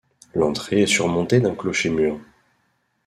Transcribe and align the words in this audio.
L'entrée 0.33 0.81
est 0.81 0.87
surmonté 0.87 1.39
d'un 1.41 1.53
clocher-mur. 1.53 2.19